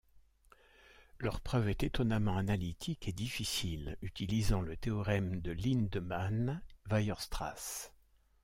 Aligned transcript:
Leur 1.19 1.41
preuve 1.41 1.69
est 1.69 1.83
étonnamment 1.83 2.35
analytique 2.35 3.07
et 3.07 3.11
difficile, 3.11 3.99
utilisant 4.01 4.63
le 4.63 4.75
théorème 4.75 5.41
de 5.41 5.51
Lindemann-Weierstrass. 5.51 7.91